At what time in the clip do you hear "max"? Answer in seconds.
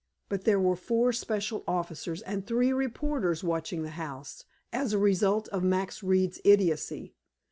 5.63-6.01